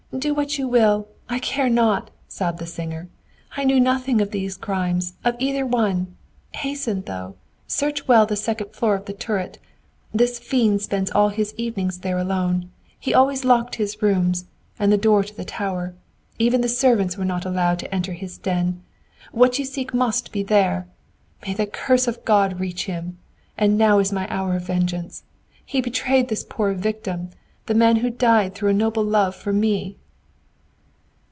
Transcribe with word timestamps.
Do 0.19 0.33
what 0.33 0.57
you 0.59 0.67
will; 0.67 1.07
I 1.29 1.39
care 1.39 1.69
not," 1.69 2.11
sobbed 2.27 2.59
the 2.59 2.65
singer. 2.65 3.07
"I 3.55 3.63
knew 3.63 3.79
nothing 3.79 4.19
of 4.19 4.31
these 4.31 4.57
crimes, 4.57 5.13
of 5.23 5.37
either 5.39 5.65
one. 5.65 6.17
Hasten, 6.51 7.03
though. 7.03 7.35
Search 7.65 8.09
well 8.09 8.25
the 8.25 8.35
second 8.35 8.73
floor 8.73 8.93
of 8.95 9.05
the 9.05 9.13
turret. 9.13 9.57
This 10.13 10.37
fiend 10.37 10.81
spent 10.81 11.15
all 11.15 11.29
his 11.29 11.53
evenings 11.55 11.99
there 11.99 12.17
alone. 12.17 12.69
He 12.99 13.13
always 13.13 13.45
locked 13.45 13.75
his 13.75 14.01
rooms, 14.01 14.45
and 14.77 14.91
the 14.91 14.97
door 14.97 15.21
into 15.21 15.33
the 15.33 15.45
tower. 15.45 15.95
Even 16.37 16.59
the 16.59 16.67
servants 16.67 17.15
were 17.17 17.23
not 17.25 17.45
allowed 17.45 17.79
to 17.79 17.95
enter 17.95 18.11
his 18.11 18.37
den! 18.37 18.83
What 19.31 19.57
you 19.59 19.63
seek 19.63 19.93
must 19.93 20.33
be 20.33 20.43
there! 20.43 20.87
May 21.47 21.53
the 21.53 21.65
curse 21.65 22.05
of 22.05 22.25
God 22.25 22.59
reach 22.59 22.83
him! 22.83 23.17
And 23.57 23.77
now 23.77 23.99
is 23.99 24.11
my 24.11 24.27
hour 24.29 24.57
of 24.57 24.63
vengeance. 24.67 25.23
He 25.65 25.79
betrayed 25.79 26.27
this 26.27 26.43
poor 26.47 26.73
victim, 26.73 27.29
the 27.67 27.73
man 27.75 27.95
who 27.97 28.09
died 28.09 28.53
through 28.53 28.71
a 28.71 28.73
noble 28.73 29.05
love 29.05 29.35
for 29.37 29.53
me!" 29.53 29.95